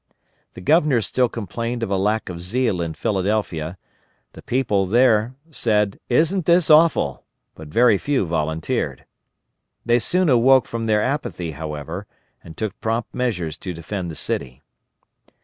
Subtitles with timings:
[0.55, 3.77] The Governor still complained of a lack of zeal in Philadelphia.
[4.33, 9.05] The people there, said "Isn't this awful!" but very few volunteered.
[9.85, 12.07] They soon awoke from their apathy, however,
[12.43, 14.63] and took prompt measures to defend the city.